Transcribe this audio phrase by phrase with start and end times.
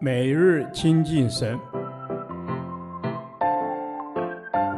[0.00, 1.58] 每日亲近神，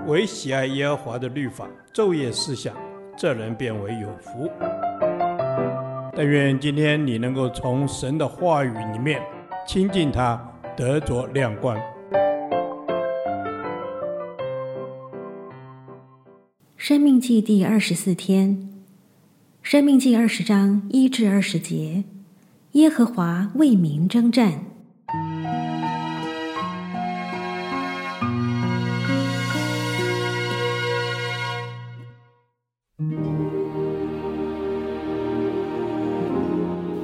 [0.07, 2.75] 唯喜爱耶和华的律法，昼夜思想，
[3.17, 4.51] 这人便为有福。
[6.15, 9.21] 但愿今天你能够从神的话语里面
[9.67, 10.41] 亲近他，
[10.77, 11.77] 得着亮光。
[16.77, 18.71] 生命记第二十四天，
[19.61, 22.05] 生命记二十章一至二十节，
[22.73, 24.61] 耶和华为民征战。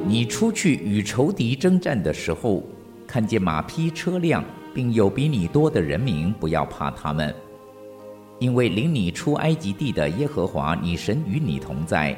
[0.07, 2.63] 你出去与仇敌征战的时候，
[3.07, 4.43] 看见马匹车辆，
[4.73, 7.35] 并有比你多的人民，不要怕他们，
[8.39, 12.17] 因为领你出埃及地的耶和华你神与你同在。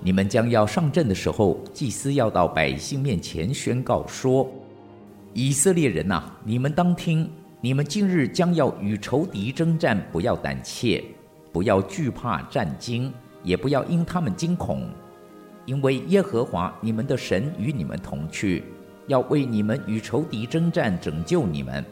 [0.00, 4.50] 你们将要上阵的时候，祭司要到百姓面前宣告说
[5.34, 11.04] ：“以色列人呐，你们当听，你们今日将要与仇敌征战，不要胆怯，
[11.54, 13.10] 不要惧怕战惊，
[13.44, 14.90] 也不要因他们惊恐。”
[15.66, 18.64] 因为耶和华你们的神与你们同去，
[19.06, 21.82] 要为你们与仇敌征战，拯救你们。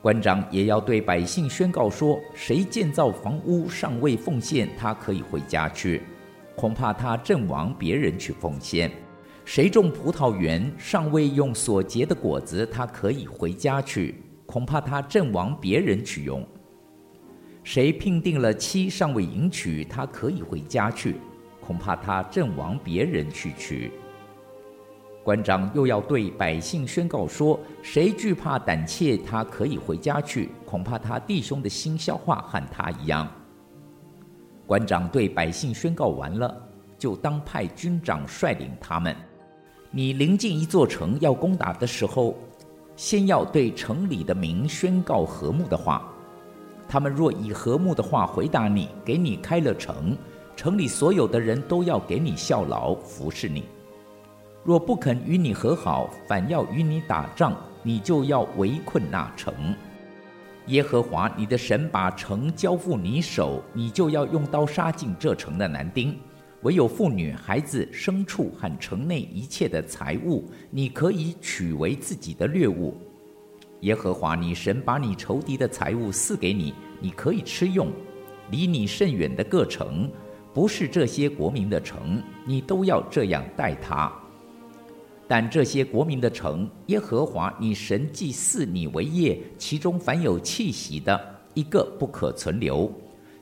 [0.00, 6.02] 官长也要对百姓宣告说：谁建造房屋尚未奉献，他可以回家去，
[6.54, 8.90] 恐怕他阵亡，别人去奉献；
[9.44, 16.42] 谁种葡萄园尚未用所结的果子，他可以回家去，恐怕他阵亡，别人去用；
[17.64, 21.16] 谁聘定了妻尚未迎娶，他可以回家去。
[21.60, 23.92] 恐怕他阵亡，别人去娶。
[25.22, 30.50] 官长又要对百姓宣告说：谁惧怕胆怯，他可以回家去。
[30.66, 33.28] 恐怕他弟兄的心消化和他一样。
[34.66, 36.68] 官长对百姓宣告完了，
[36.98, 39.14] 就当派军长率领他们。
[39.92, 42.36] 你临近一座城要攻打的时候，
[42.96, 46.11] 先要对城里的民宣告和睦的话。
[46.92, 50.14] 他们若以和睦的话回答你，给你开了城。
[50.54, 53.64] 城里所有的人都要给你效劳，服侍你。
[54.62, 59.74] 若不肯与你和好，反要与你打仗，你就要围困那城。
[60.66, 66.14] 耶和华你的神把城交付你手，你就要用刀杀尽这城的男丁，
[66.60, 72.94] 唯有妇女、孩子、牲畜和城内一切的财物，你可以取为自己的掠物。
[73.82, 77.88] 耶和华你神把你仇敌的财物赐给你，你可以吃用。
[78.50, 80.10] 离你甚远的各城。
[80.54, 84.12] 不是这些国民的城，你都要这样待他。
[85.26, 91.18] 但这些国民的城，耶和华你神既赐你为业，其中凡有气息的，
[91.54, 92.92] 一个不可存留。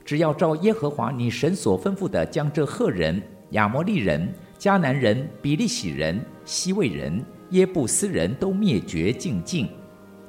[0.04, 3.20] 只要照耶和华你神所吩咐的，将这赫人、
[3.50, 9.68] 亚摩利人、迦南人、比利洗人、希未人、耶布斯人都灭绝净尽，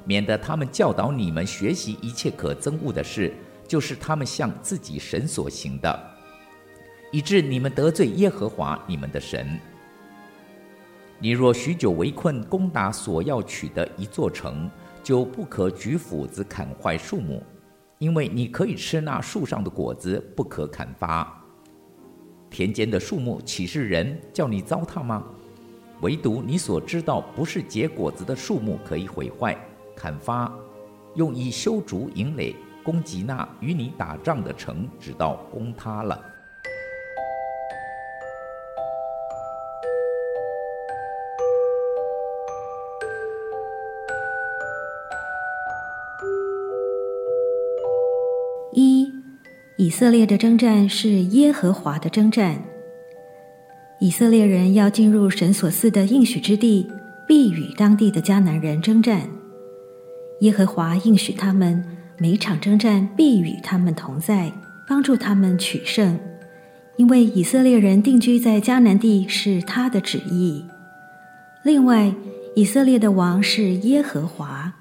[0.04, 3.32] 免得他们教导你们学习一切可憎恶的事，
[3.66, 6.10] 就是他们向自己神所行的。
[7.10, 9.58] 以致你们得罪耶和华你们的神。
[11.18, 14.68] 你若许久围困攻打所要取的一座城，
[15.04, 17.42] 就不可举斧子砍坏树木，
[17.98, 21.40] 因为你可以吃那树上的果子，不可砍伐。
[22.50, 25.24] 田间的树木岂是人叫你糟蹋吗？
[26.00, 29.56] 唯独你所知道不是结果子的树木可以毁坏、
[30.02, 30.52] 砍伐，
[31.14, 36.20] 用以修筑营垒，攻击那与你打仗的城，直到攻塌了。
[48.72, 49.08] 一，
[49.76, 52.60] 以色列的征战是耶和华的征战。
[54.00, 56.90] 以色列人要进入神所赐的应许之地，
[57.28, 59.28] 必与当地的迦南人征战。
[60.42, 61.84] 耶和华应许他们，
[62.18, 64.52] 每场征战必与他们同在，
[64.88, 66.18] 帮助他们取胜。
[66.96, 70.64] 因为以色列人定居在迦南地是他的旨意。
[71.62, 72.12] 另外，
[72.56, 74.72] 以色列的王是耶和华。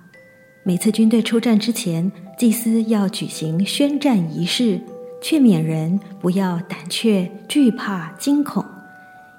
[0.63, 4.81] 每次军队出战之前，祭司要举行宣战仪式，
[5.21, 8.65] 劝勉人不要胆怯、惧怕、惊恐，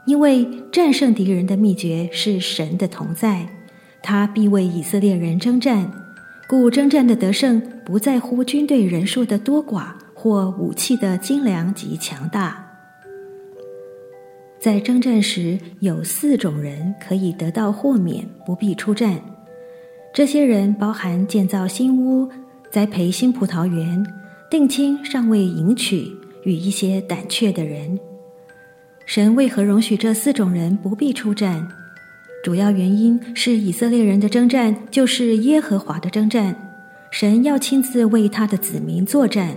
[0.07, 3.49] 因为战胜敌人的秘诀是神的同在，
[4.01, 5.93] 他必为以色列人征战。
[6.53, 12.63] 故征战的得胜不在乎军队人数的多寡或武器的精良及强大。
[14.61, 19.19] 在征战时，有四种人可以得到豁免，不必出战。
[20.13, 22.29] 这些人包含建造新屋、
[22.71, 24.05] 栽培新葡萄园、
[24.51, 26.07] 定亲尚未迎娶
[26.45, 27.99] 与一些胆怯的人。
[29.07, 31.67] 神为何容许这四种人不必出战？
[32.43, 36.57] 主要原因是以色列人的征战就是耶和华的征战，
[37.13, 39.57] 神要亲自为他的子民作战。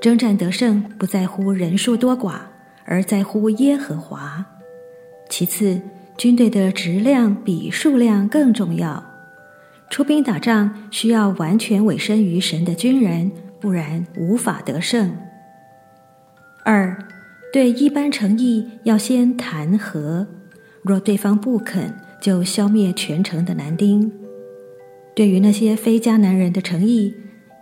[0.00, 2.36] 征战得胜不在乎人数多寡，
[2.86, 4.46] 而在乎耶和华。
[5.28, 5.78] 其次，
[6.16, 9.04] 军队的质量比数量更重要。
[9.90, 13.30] 出兵打仗需要完全委身于神的军人，
[13.60, 15.14] 不然无法得胜。
[16.64, 16.96] 二，
[17.52, 20.26] 对一般诚意要先谈和，
[20.82, 24.10] 若对方不肯，就消灭全城的男丁。
[25.14, 27.14] 对于那些非迦南人的诚意，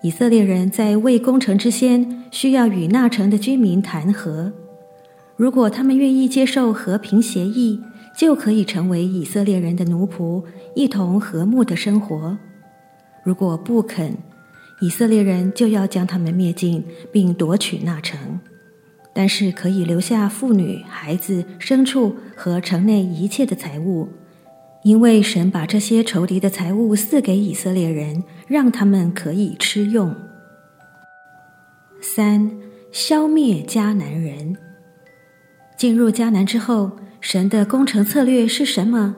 [0.03, 4.53] 以色列人在未攻城之先，需要与那城的居民谈和。
[5.37, 7.81] 如果他们愿意接受和平协议，
[8.17, 10.45] 就可以成为以色列人的奴仆，
[10.75, 12.37] 一同和睦的生活。
[13.25, 14.17] 如果不肯，
[14.81, 18.39] 以色列人就要将他们灭尽，并夺取那城。
[19.19, 24.09] 但是可以留下妇女、孩子、牲畜和城内一切的财物。
[24.85, 30.15] 因为神把这些仇敌的财物赐给以色列人，让他们可以吃用。
[32.01, 32.49] 三、
[32.93, 34.57] 消灭迦南人。
[35.77, 39.17] 进入迦南之后，神的攻城策略是什么？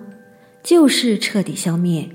[0.62, 2.08] 就是彻底消灭。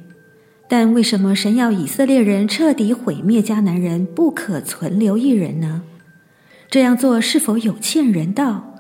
[0.68, 5.84] 但为什么神要以色列人彻底毁灭迦南人，不可存留一人呢？
[6.76, 8.76] 这样做是否有欠人道？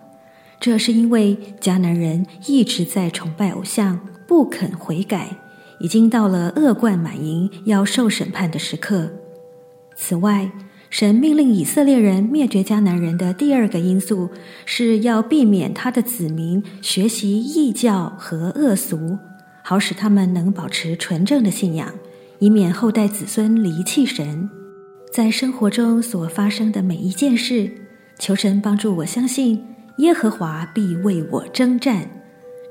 [0.59, 4.01] 这是因为迦南人一直在崇拜偶像。
[4.27, 5.37] 不肯悔改，
[5.79, 9.09] 已经到了恶贯满盈、要受审判的时刻。
[9.95, 10.51] 此外，
[10.89, 14.29] 神命令以色列人灭绝迦南人的第二个因素，
[14.65, 19.17] 是要避免他的子民学习异教和恶俗，
[19.63, 21.93] 好使他们能保持纯正的信仰，
[22.39, 24.49] 以免后代子孙离弃神。
[25.13, 27.71] 在生活中所发生的每一件事，
[28.17, 29.63] 求神帮助我相信
[29.97, 32.07] 耶和华必为我征战。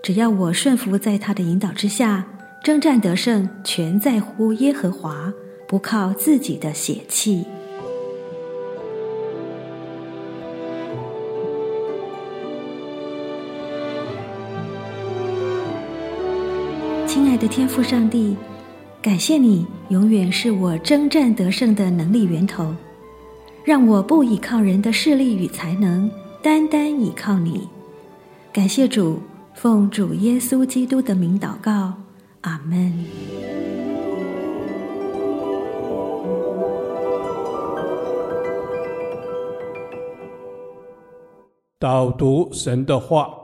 [0.03, 2.27] 只要我顺服在他的引导之下，
[2.63, 5.33] 征战得胜，全在乎耶和华，
[5.67, 7.45] 不靠自己的血气。
[17.07, 18.37] 亲爱的天父上帝，
[19.01, 22.75] 感谢你永远是我征战得胜的能力源头，
[23.65, 26.11] 让我不依靠人的势力与才能，
[26.43, 27.69] 单单依靠你。
[28.53, 29.19] 感谢主。
[29.55, 31.95] 奉主耶稣基督的名祷告，
[32.41, 32.93] 阿门。
[41.79, 43.27] 导读神的话，《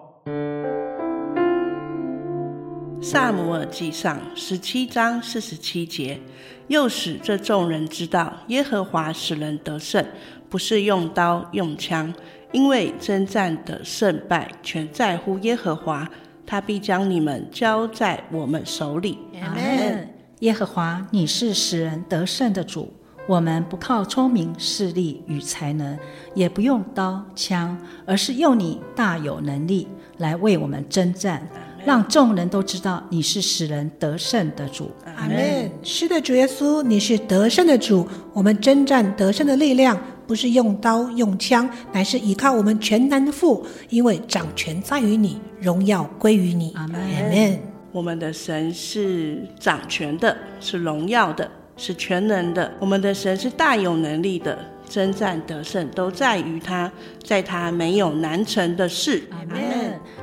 [3.02, 6.20] 撒母耳记上》十七章四十七节，
[6.68, 10.04] 又使这众人知道，耶和华使人得胜，
[10.50, 12.12] 不是用刀用枪。
[12.52, 16.06] 因为征战的胜败全在乎耶和华，
[16.44, 19.18] 他必将你们交在我们手里。
[19.40, 20.06] 阿门。
[20.40, 22.92] 耶和华，你是使人得胜的主，
[23.26, 25.98] 我们不靠聪明、势力与才能，
[26.34, 29.88] 也不用刀枪，而是用你大有能力
[30.18, 31.46] 来为我们征战，
[31.84, 34.90] 让众人都知道你是使人得胜的主。
[35.16, 35.70] 阿门。
[35.82, 40.00] 是的，主耶稣，你是得胜的主，我们征战得胜的力量。
[40.26, 46.72] 不是用刀用枪，乃是依靠我们全能的父，因为掌权在于你，荣耀归于你。
[46.76, 47.00] 阿门。
[47.00, 47.58] 阿门。
[47.90, 52.72] 我们的神是掌权的，是荣耀的，是全能的。
[52.78, 54.56] 我们的神是大有能力的，
[54.88, 56.88] 征战得胜都在于他，
[57.24, 59.24] 在他没有难成的事。
[59.32, 59.60] 阿门。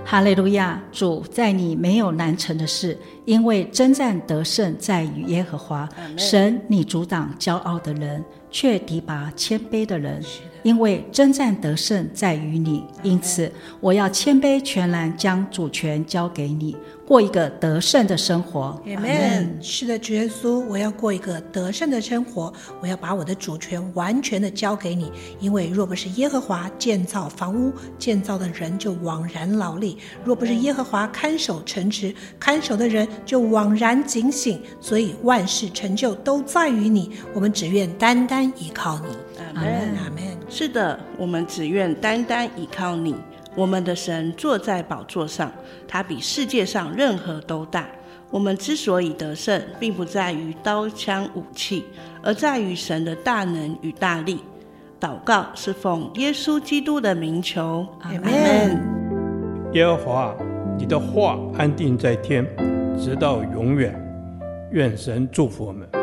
[0.09, 0.81] 哈利路亚！
[0.89, 2.97] 主，在你没有难成的事，
[3.27, 5.87] 因为征战得胜在于耶和华。
[6.15, 8.23] 神，你阻挡骄傲的人。
[8.49, 10.23] 却提拔谦卑的人，
[10.63, 18.81] 因为征战得胜在于你，因此我要谦卑全然将主权交给你，过一个得胜的生活。
[18.95, 19.57] 阿门。
[19.61, 34.61] 是的，主耶稣，我要过一个得胜的生活，我要把我的主权完全的交给你，因为若不是耶和华建造房屋，建造的人就枉然劳力；若不是耶和华看守城池，看守的人就枉然警醒。
[34.79, 38.45] 所以万事成就都在于你，我们只愿单单。
[38.57, 40.23] 依靠你，阿门，阿门。
[40.49, 43.15] 是的，我们只愿单单依靠你。
[43.55, 45.51] 我们的神坐在宝座上，
[45.87, 47.87] 他比世界上任何都大。
[48.29, 51.85] 我们之所以得胜，并不在于刀枪武器，
[52.21, 54.41] 而在于神的大能与大力。
[54.99, 58.79] 祷告是奉耶稣基督的名求，阿门。
[59.73, 60.35] 耶和华，
[60.77, 62.45] 你的话安定在天，
[62.97, 63.93] 直到永远。
[64.71, 65.96] 愿神祝福我们。